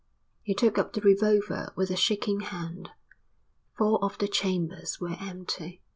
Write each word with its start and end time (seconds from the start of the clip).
He 0.41 0.55
took 0.55 0.79
up 0.79 0.93
the 0.93 1.01
revolver 1.01 1.71
with 1.75 1.91
a 1.91 1.95
shaking 1.95 2.39
hand. 2.39 2.89
Four 3.77 4.03
of 4.03 4.17
the 4.17 4.27
chambers 4.27 4.99
were 4.99 5.15
empty. 5.19 5.83